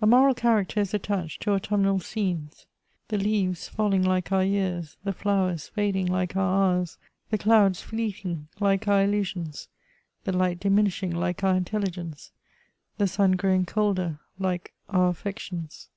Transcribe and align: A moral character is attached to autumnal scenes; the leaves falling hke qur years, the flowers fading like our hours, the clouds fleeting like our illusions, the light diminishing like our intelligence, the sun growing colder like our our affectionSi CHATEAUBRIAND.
A 0.00 0.06
moral 0.06 0.32
character 0.32 0.80
is 0.80 0.94
attached 0.94 1.42
to 1.42 1.52
autumnal 1.52 2.00
scenes; 2.00 2.64
the 3.08 3.18
leaves 3.18 3.68
falling 3.68 4.04
hke 4.04 4.24
qur 4.24 4.42
years, 4.42 4.96
the 5.04 5.12
flowers 5.12 5.68
fading 5.68 6.06
like 6.06 6.34
our 6.34 6.76
hours, 6.76 6.96
the 7.28 7.36
clouds 7.36 7.82
fleeting 7.82 8.48
like 8.58 8.88
our 8.88 9.02
illusions, 9.04 9.68
the 10.24 10.32
light 10.32 10.58
diminishing 10.60 11.10
like 11.14 11.44
our 11.44 11.54
intelligence, 11.56 12.32
the 12.96 13.06
sun 13.06 13.32
growing 13.32 13.66
colder 13.66 14.18
like 14.38 14.72
our 14.88 15.08
our 15.08 15.12
affectionSi 15.12 15.68
CHATEAUBRIAND. 15.68 15.88